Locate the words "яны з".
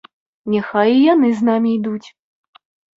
1.13-1.47